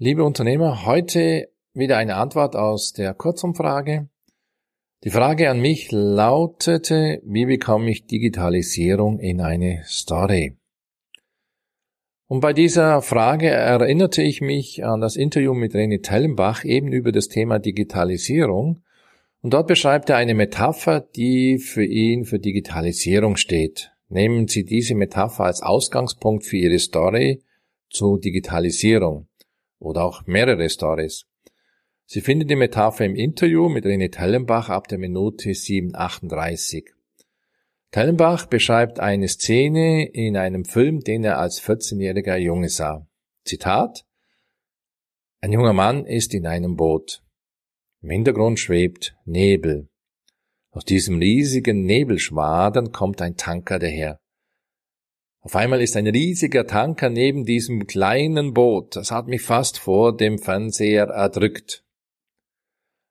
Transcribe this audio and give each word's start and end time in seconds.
Liebe 0.00 0.22
Unternehmer, 0.22 0.86
heute 0.86 1.48
wieder 1.74 1.96
eine 1.96 2.14
Antwort 2.14 2.54
aus 2.54 2.92
der 2.92 3.14
Kurzumfrage. 3.14 4.08
Die 5.02 5.10
Frage 5.10 5.50
an 5.50 5.58
mich 5.58 5.90
lautete, 5.90 7.20
wie 7.24 7.46
bekomme 7.46 7.90
ich 7.90 8.06
Digitalisierung 8.06 9.18
in 9.18 9.40
eine 9.40 9.82
Story? 9.86 10.56
Und 12.28 12.38
bei 12.38 12.52
dieser 12.52 13.02
Frage 13.02 13.48
erinnerte 13.48 14.22
ich 14.22 14.40
mich 14.40 14.84
an 14.84 15.00
das 15.00 15.16
Interview 15.16 15.52
mit 15.52 15.72
René 15.72 16.00
Tellenbach 16.00 16.64
eben 16.64 16.92
über 16.92 17.10
das 17.10 17.26
Thema 17.26 17.58
Digitalisierung. 17.58 18.84
Und 19.42 19.52
dort 19.52 19.66
beschreibt 19.66 20.10
er 20.10 20.16
eine 20.18 20.34
Metapher, 20.34 21.00
die 21.00 21.58
für 21.58 21.84
ihn 21.84 22.24
für 22.24 22.38
Digitalisierung 22.38 23.36
steht. 23.36 23.90
Nehmen 24.08 24.46
Sie 24.46 24.64
diese 24.64 24.94
Metapher 24.94 25.46
als 25.46 25.60
Ausgangspunkt 25.60 26.44
für 26.44 26.56
Ihre 26.56 26.78
Story 26.78 27.42
zur 27.90 28.20
Digitalisierung 28.20 29.27
oder 29.78 30.04
auch 30.04 30.26
mehrere 30.26 30.68
Stories. 30.68 31.24
Sie 32.06 32.20
finden 32.20 32.48
die 32.48 32.56
Metapher 32.56 33.04
im 33.04 33.14
Interview 33.14 33.68
mit 33.68 33.84
René 33.84 34.10
Tellenbach 34.10 34.68
ab 34.70 34.88
der 34.88 34.98
Minute 34.98 35.52
738. 35.52 36.94
Tellenbach 37.90 38.46
beschreibt 38.46 39.00
eine 39.00 39.28
Szene 39.28 40.06
in 40.06 40.36
einem 40.36 40.64
Film, 40.64 41.00
den 41.00 41.24
er 41.24 41.38
als 41.38 41.62
14-jähriger 41.62 42.36
Junge 42.36 42.68
sah. 42.68 43.06
Zitat 43.44 44.04
Ein 45.40 45.52
junger 45.52 45.72
Mann 45.72 46.04
ist 46.04 46.34
in 46.34 46.46
einem 46.46 46.76
Boot. 46.76 47.22
Im 48.02 48.10
Hintergrund 48.10 48.58
schwebt 48.58 49.16
Nebel. 49.24 49.88
Aus 50.70 50.84
diesem 50.84 51.18
riesigen 51.18 51.84
Nebelschwaden 51.84 52.92
kommt 52.92 53.20
ein 53.22 53.36
Tanker 53.36 53.78
daher. 53.78 54.20
Auf 55.40 55.56
einmal 55.56 55.80
ist 55.80 55.96
ein 55.96 56.06
riesiger 56.06 56.66
Tanker 56.66 57.10
neben 57.10 57.44
diesem 57.44 57.86
kleinen 57.86 58.54
Boot. 58.54 58.96
Das 58.96 59.10
hat 59.10 59.28
mich 59.28 59.42
fast 59.42 59.78
vor 59.78 60.16
dem 60.16 60.38
Fernseher 60.38 61.08
erdrückt. 61.08 61.84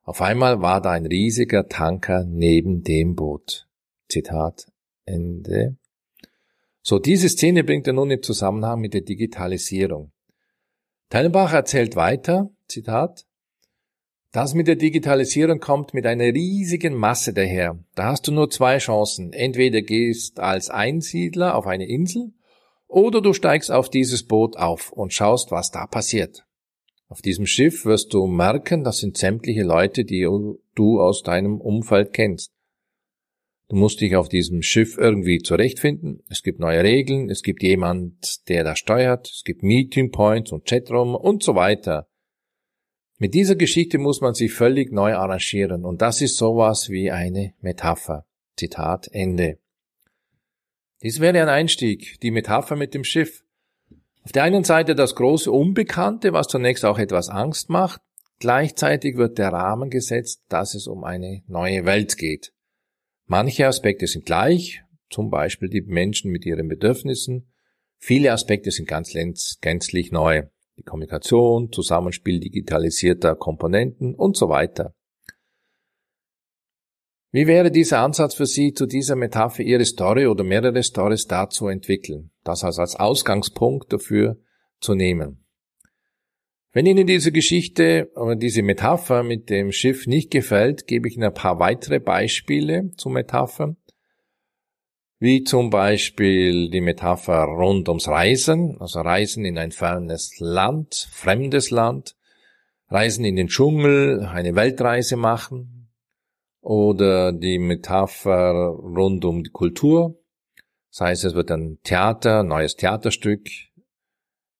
Auf 0.03 0.21
einmal 0.21 0.61
war 0.61 0.81
da 0.81 0.91
ein 0.91 1.05
riesiger 1.05 1.67
Tanker 1.67 2.23
neben 2.25 2.83
dem 2.83 3.15
Boot. 3.15 3.67
Zitat 4.09 4.67
Ende. 5.05 5.77
So, 6.81 6.99
diese 6.99 7.27
Szene 7.27 7.65
bringt 7.65 7.87
er 7.87 7.93
nun 7.93 8.11
im 8.11 8.23
Zusammenhang 8.23 8.79
mit 8.79 8.93
der 8.93 9.01
Digitalisierung. 9.01 10.13
Tellenbach 11.09 11.53
erzählt 11.53 11.97
weiter, 11.97 12.49
Zitat, 12.67 13.26
das 14.37 14.53
mit 14.53 14.67
der 14.67 14.75
Digitalisierung 14.75 15.59
kommt 15.59 15.95
mit 15.95 16.05
einer 16.05 16.25
riesigen 16.25 16.93
Masse 16.93 17.33
daher. 17.33 17.83
Da 17.95 18.11
hast 18.11 18.27
du 18.27 18.31
nur 18.31 18.51
zwei 18.51 18.77
Chancen. 18.77 19.33
Entweder 19.33 19.81
gehst 19.81 20.39
als 20.39 20.69
Einsiedler 20.69 21.55
auf 21.55 21.65
eine 21.65 21.87
Insel 21.87 22.33
oder 22.87 23.19
du 23.19 23.33
steigst 23.33 23.71
auf 23.71 23.89
dieses 23.89 24.27
Boot 24.27 24.55
auf 24.55 24.91
und 24.91 25.11
schaust, 25.11 25.49
was 25.49 25.71
da 25.71 25.87
passiert. 25.87 26.45
Auf 27.07 27.23
diesem 27.23 27.47
Schiff 27.47 27.83
wirst 27.83 28.13
du 28.13 28.27
merken, 28.27 28.83
das 28.83 28.99
sind 28.99 29.17
sämtliche 29.17 29.63
Leute, 29.63 30.05
die 30.05 30.21
du 30.21 31.01
aus 31.01 31.23
deinem 31.23 31.59
Umfeld 31.59 32.13
kennst. 32.13 32.51
Du 33.69 33.75
musst 33.75 34.01
dich 34.01 34.15
auf 34.15 34.29
diesem 34.29 34.61
Schiff 34.61 34.99
irgendwie 34.99 35.39
zurechtfinden. 35.39 36.21
Es 36.29 36.43
gibt 36.43 36.59
neue 36.59 36.83
Regeln, 36.83 37.31
es 37.31 37.41
gibt 37.41 37.63
jemand, 37.63 38.47
der 38.49 38.63
da 38.63 38.75
steuert, 38.75 39.31
es 39.33 39.41
gibt 39.43 39.63
Meeting 39.63 40.11
Points 40.11 40.51
und 40.51 40.69
Chatroom 40.69 41.15
und 41.15 41.41
so 41.41 41.55
weiter. 41.55 42.07
Mit 43.19 43.33
dieser 43.33 43.55
Geschichte 43.55 43.97
muss 43.97 44.21
man 44.21 44.35
sich 44.35 44.53
völlig 44.53 44.91
neu 44.91 45.15
arrangieren 45.15 45.85
und 45.85 46.03
das 46.03 46.21
ist 46.21 46.37
sowas 46.37 46.89
wie 46.89 47.09
eine 47.09 47.55
Metapher. 47.61 48.27
Zitat 48.55 49.07
Ende. 49.11 49.57
Dies 51.01 51.19
wäre 51.19 51.41
ein 51.41 51.49
Einstieg, 51.49 52.19
die 52.21 52.29
Metapher 52.29 52.75
mit 52.75 52.93
dem 52.93 53.03
Schiff. 53.03 53.43
Auf 54.23 54.31
der 54.33 54.43
einen 54.43 54.63
Seite 54.63 54.93
das 54.93 55.15
große 55.15 55.51
Unbekannte, 55.51 56.33
was 56.33 56.47
zunächst 56.47 56.85
auch 56.85 56.99
etwas 56.99 57.29
Angst 57.29 57.69
macht, 57.69 58.01
gleichzeitig 58.39 59.17
wird 59.17 59.39
der 59.39 59.51
Rahmen 59.51 59.89
gesetzt, 59.89 60.43
dass 60.49 60.75
es 60.75 60.85
um 60.85 61.03
eine 61.03 61.41
neue 61.47 61.85
Welt 61.85 62.17
geht. 62.17 62.53
Manche 63.25 63.65
Aspekte 63.65 64.05
sind 64.05 64.25
gleich, 64.25 64.83
zum 65.09 65.31
Beispiel 65.31 65.69
die 65.69 65.81
Menschen 65.81 66.31
mit 66.31 66.45
ihren 66.45 66.67
Bedürfnissen, 66.67 67.47
viele 67.97 68.31
Aspekte 68.31 68.69
sind 68.69 68.87
ganz 68.87 69.11
gänzlich 69.61 70.11
neu 70.11 70.43
die 70.77 70.83
Kommunikation, 70.83 71.71
Zusammenspiel 71.71 72.39
digitalisierter 72.39 73.35
Komponenten 73.35 74.13
und 74.15 74.37
so 74.37 74.49
weiter. 74.49 74.93
Wie 77.31 77.47
wäre 77.47 77.71
dieser 77.71 77.99
Ansatz 77.99 78.35
für 78.35 78.45
Sie, 78.45 78.73
zu 78.73 78.85
dieser 78.85 79.15
Metapher 79.15 79.63
Ihre 79.63 79.85
Story 79.85 80.27
oder 80.27 80.43
mehrere 80.43 80.81
Stories 80.81 81.27
dazu 81.27 81.67
entwickeln, 81.67 82.31
das 82.43 82.63
also 82.63 82.81
als 82.81 82.95
Ausgangspunkt 82.95 83.91
dafür 83.91 84.37
zu 84.79 84.95
nehmen? 84.95 85.43
Wenn 86.71 86.85
Ihnen 86.85 87.07
diese 87.07 87.31
Geschichte 87.31 88.11
oder 88.15 88.35
diese 88.35 88.61
Metapher 88.61 89.23
mit 89.23 89.49
dem 89.49 89.71
Schiff 89.71 90.05
nicht 90.05 90.31
gefällt, 90.31 90.87
gebe 90.87 91.07
ich 91.07 91.15
Ihnen 91.15 91.25
ein 91.25 91.33
paar 91.33 91.59
weitere 91.59 91.99
Beispiele 91.99 92.91
zu 92.97 93.09
Metaphern 93.09 93.77
wie 95.19 95.43
zum 95.43 95.69
Beispiel 95.69 96.69
die 96.69 96.81
Metapher 96.81 97.43
rund 97.43 97.89
ums 97.89 98.07
Reisen, 98.07 98.79
also 98.79 99.01
Reisen 99.01 99.45
in 99.45 99.57
ein 99.57 99.71
fernes 99.71 100.39
Land, 100.39 101.07
fremdes 101.11 101.71
Land, 101.71 102.15
Reisen 102.89 103.25
in 103.25 103.35
den 103.35 103.47
Dschungel, 103.47 104.25
eine 104.25 104.55
Weltreise 104.55 105.17
machen, 105.17 105.89
oder 106.61 107.31
die 107.31 107.57
Metapher 107.57 108.51
rund 108.51 109.25
um 109.25 109.43
die 109.43 109.49
Kultur, 109.49 110.19
das 110.91 111.01
heißt, 111.01 111.25
es 111.25 111.33
wird 111.33 111.51
ein 111.51 111.79
Theater, 111.83 112.43
neues 112.43 112.75
Theaterstück 112.75 113.49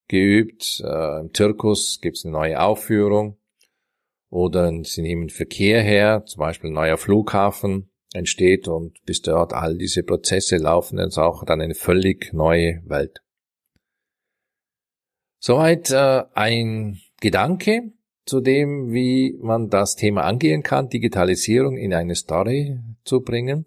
geübt, 0.08 0.82
äh, 0.84 1.20
im 1.20 1.34
Zirkus 1.34 2.00
gibt 2.02 2.18
es 2.18 2.26
eine 2.26 2.32
neue 2.32 2.60
Aufführung, 2.60 3.38
oder 4.30 4.72
sie 4.84 5.04
nehmen 5.04 5.30
Verkehr 5.30 5.82
her, 5.84 6.24
zum 6.26 6.40
Beispiel 6.40 6.72
ein 6.72 6.74
neuer 6.74 6.98
Flughafen, 6.98 7.92
entsteht 8.18 8.68
und 8.68 9.04
bis 9.06 9.22
dort 9.22 9.54
all 9.54 9.78
diese 9.78 10.04
Prozesse 10.04 10.58
laufen, 10.58 11.00
ist 11.00 11.18
auch 11.18 11.46
dann 11.46 11.62
eine 11.62 11.76
völlig 11.76 12.34
neue 12.34 12.82
Welt. 12.86 13.22
Soweit 15.40 15.92
äh, 15.92 16.24
ein 16.34 17.00
Gedanke 17.22 17.94
zu 18.26 18.42
dem, 18.42 18.92
wie 18.92 19.38
man 19.42 19.70
das 19.70 19.96
Thema 19.96 20.24
angehen 20.24 20.64
kann, 20.64 20.90
Digitalisierung 20.90 21.78
in 21.78 21.94
eine 21.94 22.16
Story 22.16 22.80
zu 23.04 23.22
bringen. 23.22 23.66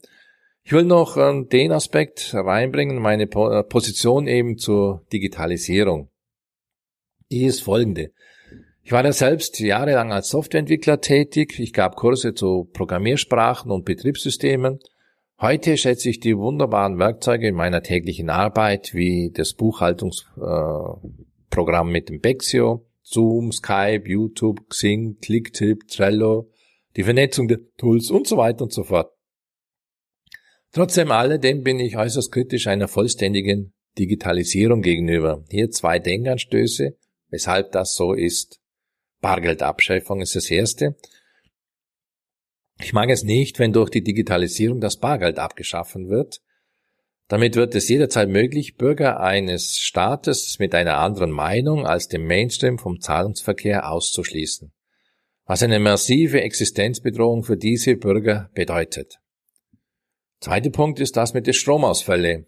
Ich 0.62 0.72
will 0.72 0.84
noch 0.84 1.16
äh, 1.16 1.44
den 1.44 1.72
Aspekt 1.72 2.34
reinbringen, 2.34 2.98
meine 2.98 3.26
po 3.26 3.50
äh, 3.50 3.64
Position 3.64 4.26
eben 4.26 4.58
zur 4.58 5.06
Digitalisierung. 5.12 6.10
Die 7.30 7.44
ist 7.44 7.62
folgende. 7.62 8.12
Ich 8.82 8.92
war 8.92 9.04
ja 9.04 9.12
selbst 9.12 9.60
jahrelang 9.60 10.12
als 10.12 10.30
Softwareentwickler 10.30 11.00
tätig. 11.00 11.60
Ich 11.60 11.72
gab 11.72 11.96
Kurse 11.96 12.34
zu 12.34 12.68
Programmiersprachen 12.72 13.70
und 13.70 13.84
Betriebssystemen. 13.84 14.80
Heute 15.40 15.76
schätze 15.76 16.10
ich 16.10 16.20
die 16.20 16.36
wunderbaren 16.36 16.98
Werkzeuge 16.98 17.48
in 17.48 17.54
meiner 17.54 17.82
täglichen 17.82 18.30
Arbeit, 18.30 18.92
wie 18.92 19.30
das 19.32 19.54
Buchhaltungsprogramm 19.54 21.88
äh, 21.88 21.92
mit 21.92 22.08
dem 22.08 22.20
Bexio, 22.20 22.86
Zoom, 23.02 23.52
Skype, 23.52 24.02
YouTube, 24.06 24.68
Xing, 24.68 25.18
Clicktip, 25.20 25.88
Trello, 25.88 26.50
die 26.96 27.04
Vernetzung 27.04 27.48
der 27.48 27.60
Tools 27.76 28.10
und 28.10 28.26
so 28.26 28.36
weiter 28.36 28.64
und 28.64 28.72
so 28.72 28.84
fort. 28.84 29.12
Trotzdem 30.72 31.10
alledem 31.10 31.62
bin 31.62 31.80
ich 31.80 31.96
äußerst 31.96 32.30
kritisch 32.30 32.66
einer 32.66 32.88
vollständigen 32.88 33.72
Digitalisierung 33.98 34.82
gegenüber. 34.82 35.44
Hier 35.48 35.70
zwei 35.70 35.98
Denkanstöße, 35.98 36.96
weshalb 37.30 37.72
das 37.72 37.94
so 37.94 38.12
ist. 38.12 38.60
Bargeldabschaffung 39.20 40.20
ist 40.20 40.34
das 40.36 40.50
erste. 40.50 40.96
Ich 42.80 42.92
mag 42.92 43.10
es 43.10 43.22
nicht, 43.22 43.58
wenn 43.58 43.72
durch 43.72 43.90
die 43.90 44.02
Digitalisierung 44.02 44.80
das 44.80 44.98
Bargeld 44.98 45.38
abgeschaffen 45.38 46.08
wird. 46.08 46.40
Damit 47.28 47.54
wird 47.54 47.74
es 47.74 47.88
jederzeit 47.88 48.28
möglich, 48.28 48.76
Bürger 48.76 49.20
eines 49.20 49.78
Staates 49.78 50.58
mit 50.58 50.74
einer 50.74 50.98
anderen 50.98 51.30
Meinung 51.30 51.86
als 51.86 52.08
dem 52.08 52.26
Mainstream 52.26 52.78
vom 52.78 53.00
Zahlungsverkehr 53.00 53.88
auszuschließen, 53.90 54.72
was 55.44 55.62
eine 55.62 55.78
massive 55.78 56.40
Existenzbedrohung 56.40 57.44
für 57.44 57.56
diese 57.56 57.96
Bürger 57.96 58.50
bedeutet. 58.54 59.20
Zweiter 60.40 60.70
Punkt 60.70 60.98
ist 61.00 61.16
das 61.16 61.34
mit 61.34 61.46
den 61.46 61.54
Stromausfällen, 61.54 62.46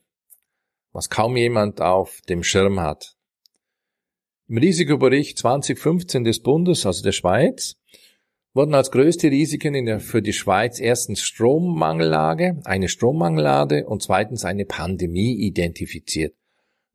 was 0.93 1.11
kaum 1.11 1.37
jemand 1.37 1.81
auf 1.81 2.21
dem 2.23 2.43
Schirm 2.43 2.81
hat. 2.81 3.17
Im 4.49 4.59
Risikobericht 4.59 5.39
2015 5.39 6.25
des 6.25 6.41
Bundes, 6.41 6.85
also 6.85 7.03
der 7.03 7.13
Schweiz, 7.13 7.77
wurden 8.55 8.75
als 8.75 8.91
größte 8.91 9.31
Risiken 9.31 9.87
der, 9.87 10.01
für 10.01 10.21
die 10.21 10.33
Schweiz 10.33 10.79
erstens 10.81 11.23
Strommangellage, 11.23 12.61
eine 12.65 12.89
Strommangellage 12.89 13.87
und 13.87 14.03
zweitens 14.03 14.45
eine 14.45 14.67
Pandemie 14.67 15.35
identifiziert. 15.35 16.35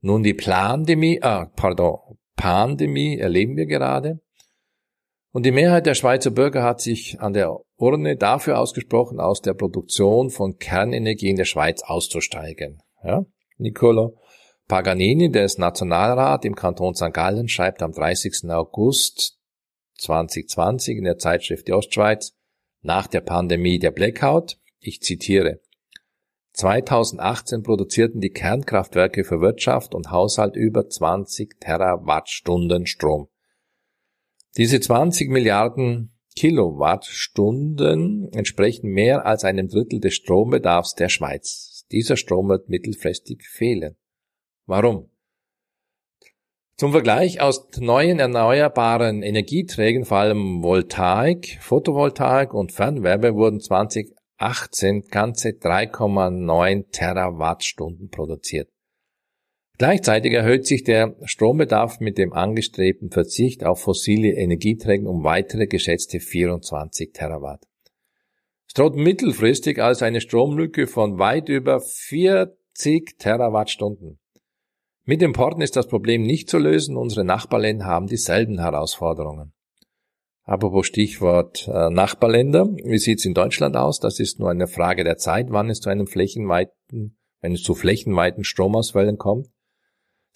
Nun 0.02 0.24
die 0.24 0.34
Plandemie, 0.34 1.22
ah, 1.24 1.52
pardon, 1.56 2.18
Pandemie 2.36 3.18
erleben 3.18 3.58
wir 3.58 3.66
gerade. 3.66 4.20
Und 5.32 5.46
die 5.46 5.52
Mehrheit 5.52 5.86
der 5.86 5.96
Schweizer 5.96 6.32
Bürger 6.32 6.64
hat 6.64 6.82
sich 6.82 7.20
an 7.20 7.34
der 7.34 7.58
Urne 7.78 8.16
dafür 8.16 8.60
ausgesprochen, 8.60 9.20
aus 9.20 9.42
der 9.42 9.54
Produktion 9.54 10.30
von 10.30 10.58
Kernenergie 10.58 11.30
in 11.30 11.36
der 11.36 11.46
Schweiz 11.46 11.82
auszusteigen. 11.84 12.82
Ja? 13.04 13.26
Nicolo 13.58 14.18
Paganini, 14.68 15.32
der 15.32 15.46
ist 15.46 15.60
Nationalrat 15.60 16.44
im 16.44 16.56
Kanton 16.56 16.94
St. 16.94 17.14
Gallen, 17.14 17.48
schreibt 17.48 17.82
am 17.82 17.94
30. 17.94 18.50
August 18.50 19.40
2020 20.00 20.98
in 20.98 21.06
der 21.06 21.18
Zeitschrift 21.18 21.68
Die 21.68 21.74
Ostschweiz 21.74 22.34
nach 22.82 23.08
der 23.08 23.22
Pandemie 23.22 23.80
der 23.80 23.92
Blackout, 23.92 24.60
ich 24.80 25.02
zitiere, 25.02 25.62
2018 26.54 27.64
produzierten 27.64 28.20
die 28.20 28.32
Kernkraftwerke 28.32 29.24
für 29.24 29.42
Wirtschaft 29.42 29.94
und 29.96 30.12
Haushalt 30.12 30.56
über 30.56 30.90
20 30.90 31.60
Terawattstunden 31.62 32.88
Strom. 32.88 33.30
Diese 34.58 34.80
20 34.80 35.30
Milliarden 35.30 36.18
Kilowattstunden 36.36 38.34
entsprechen 38.34 38.90
mehr 38.90 39.26
als 39.26 39.44
einem 39.44 39.70
Drittel 39.70 40.00
des 40.00 40.16
Strombedarfs 40.16 40.96
der 40.96 41.10
Schweiz. 41.10 41.86
Dieser 41.92 42.18
Strom 42.18 42.50
wird 42.50 42.70
mittelfristig 42.70 43.44
fehlen. 43.44 43.96
Warum? 44.68 45.10
Zum 46.76 46.92
Vergleich 46.92 47.42
aus 47.42 47.70
neuen 47.80 48.20
erneuerbaren 48.20 49.24
Energieträgern, 49.24 50.04
vor 50.04 50.18
allem 50.18 50.62
Voltaik, 50.62 51.58
Photovoltaik 51.62 52.54
und 52.54 52.74
Fernwärme 52.74 53.34
wurden 53.34 53.62
2018 53.62 55.06
ganze 55.10 55.50
3,9 55.50 56.92
Terawattstunden 56.92 58.10
produziert. 58.10 58.70
Gleichzeitig 59.78 60.34
erhöht 60.34 60.68
sich 60.68 60.84
der 60.84 61.16
Strombedarf 61.24 62.00
mit 62.00 62.18
dem 62.18 62.34
angestrebten 62.34 63.10
Verzicht 63.10 63.64
auf 63.64 63.82
fossile 63.82 64.36
Energieträger 64.36 65.10
um 65.10 65.24
weitere 65.24 65.68
geschätzte 65.68 66.20
24 66.20 67.14
Terawatt. 67.14 67.64
Es 68.68 68.74
droht 68.74 68.96
mittelfristig 68.96 69.82
also 69.82 70.04
eine 70.04 70.20
Stromlücke 70.20 70.88
von 70.88 71.18
weit 71.20 71.48
über 71.48 71.80
40 71.80 73.18
Terawattstunden. 73.18 74.20
Mit 75.08 75.24
Importen 75.24 75.62
ist 75.62 75.76
das 75.76 75.88
Problem 75.88 76.22
nicht 76.22 76.50
zu 76.50 76.60
lösen. 76.60 76.96
Unsere 76.96 77.26
Nachbarländer 77.26 77.86
haben 77.86 78.06
dieselben 78.06 78.60
Herausforderungen. 78.60 79.54
Apropos 80.44 80.86
Stichwort 80.86 81.68
äh, 81.68 81.90
Nachbarländer. 81.90 82.68
Wie 82.84 83.00
sieht's 83.00 83.26
in 83.26 83.34
Deutschland 83.34 83.76
aus? 83.76 84.00
Das 84.00 84.20
ist 84.20 84.40
nur 84.40 84.52
eine 84.52 84.68
Frage 84.68 85.04
der 85.04 85.18
Zeit, 85.18 85.48
wann 85.50 85.72
es 85.72 85.80
zu 85.80 85.90
einem 85.90 86.06
flächenweiten, 86.06 87.18
wenn 87.42 87.54
es 87.54 87.64
zu 87.64 87.74
flächenweiten 87.74 88.44
Stromausfällen 88.44 89.18
kommt 89.18 89.48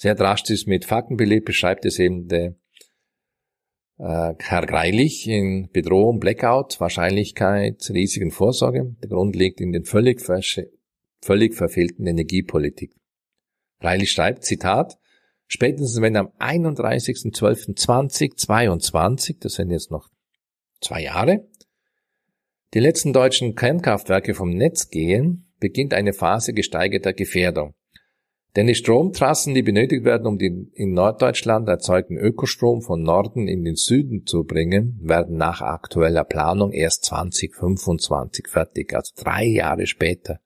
sehr 0.01 0.15
drastisch 0.15 0.65
mit 0.65 0.85
Fakten 0.85 1.15
belegt, 1.15 1.45
beschreibt 1.45 1.85
es 1.85 1.99
eben 1.99 2.27
der 2.27 2.55
äh, 3.99 4.33
Herr 4.39 4.65
Greilich 4.65 5.27
in 5.27 5.69
Bedrohung, 5.71 6.19
Blackout, 6.19 6.79
Wahrscheinlichkeit, 6.79 7.87
Risiken, 7.93 8.31
Vorsorge. 8.31 8.95
Der 9.03 9.09
Grund 9.09 9.35
liegt 9.35 9.61
in 9.61 9.71
den 9.71 9.85
völlig, 9.85 10.21
völlig 11.21 11.53
verfehlten 11.53 12.07
Energiepolitik. 12.07 12.95
Greilich 13.81 14.11
schreibt, 14.11 14.45
Zitat, 14.45 14.97
spätestens 15.47 16.01
wenn 16.01 16.15
am 16.15 16.29
31.12.2022, 16.39 19.39
das 19.41 19.55
sind 19.55 19.71
jetzt 19.71 19.91
noch 19.91 20.07
zwei 20.79 21.01
Jahre, 21.01 21.45
die 22.73 22.79
letzten 22.79 23.11
deutschen 23.11 23.55
Kernkraftwerke 23.55 24.33
vom 24.33 24.51
Netz 24.51 24.89
gehen, 24.89 25.51
beginnt 25.59 25.93
eine 25.93 26.13
Phase 26.13 26.53
gesteigerter 26.53 27.11
Gefährdung. 27.11 27.73
Denn 28.55 28.67
die 28.67 28.75
Stromtrassen, 28.75 29.53
die 29.53 29.61
benötigt 29.61 30.05
werden, 30.05 30.27
um 30.27 30.37
den 30.37 30.71
in 30.73 30.93
Norddeutschland 30.93 31.67
erzeugten 31.67 32.17
Ökostrom 32.17 32.81
von 32.81 33.01
Norden 33.01 33.47
in 33.47 33.63
den 33.63 33.75
Süden 33.75 34.25
zu 34.25 34.43
bringen, 34.43 34.99
werden 35.01 35.37
nach 35.37 35.61
aktueller 35.61 36.23
Planung 36.23 36.71
erst 36.71 37.05
2025 37.05 38.47
fertig, 38.47 38.93
also 38.93 39.13
drei 39.15 39.45
Jahre 39.45 39.87
später. 39.87 40.39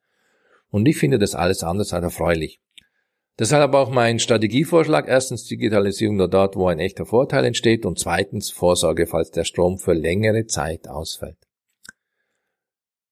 Und 0.69 0.88
ich 0.88 0.97
finde 0.97 1.19
das 1.19 1.35
alles 1.35 1.63
anders 1.63 1.93
als 1.93 2.03
erfreulich. 2.03 2.59
Deshalb 3.37 3.73
auch 3.73 3.89
mein 3.89 4.19
Strategievorschlag. 4.19 5.09
Erstens 5.09 5.45
Digitalisierung 5.45 6.15
nur 6.15 6.29
dort, 6.29 6.55
wo 6.55 6.67
ein 6.67 6.79
echter 6.79 7.05
Vorteil 7.05 7.43
entsteht 7.43 7.85
und 7.85 7.99
zweitens 7.99 8.49
Vorsorge, 8.51 9.07
falls 9.07 9.31
der 9.31 9.43
Strom 9.43 9.77
für 9.77 9.93
längere 9.93 10.45
Zeit 10.45 10.87
ausfällt. 10.87 11.37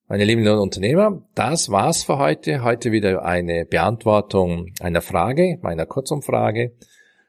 Meine 0.07 0.25
lieben 0.25 0.47
Unternehmer, 0.47 1.27
das 1.35 1.69
war's 1.69 2.03
für 2.03 2.19
heute. 2.19 2.63
Heute 2.63 2.91
wieder 2.91 3.25
eine 3.25 3.65
Beantwortung 3.65 4.71
einer 4.79 5.01
Frage, 5.01 5.57
meiner 5.61 5.85
Kurzumfrage 5.85 6.73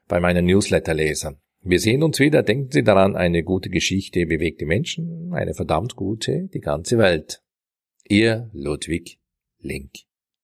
bei 0.07 0.19
meinen 0.19 0.45
Newsletterlesern. 0.45 1.37
Wir 1.63 1.79
sehen 1.79 2.03
uns 2.03 2.19
wieder. 2.19 2.43
Denken 2.43 2.71
Sie 2.71 2.83
daran, 2.83 3.15
eine 3.15 3.43
gute 3.43 3.69
Geschichte 3.69 4.25
bewegt 4.27 4.61
die 4.61 4.65
Menschen, 4.65 5.33
eine 5.33 5.53
verdammt 5.53 5.95
gute 5.95 6.47
die 6.53 6.59
ganze 6.59 6.97
Welt. 6.97 7.41
Ihr 8.07 8.49
Ludwig 8.53 9.19
Link. 9.59 9.93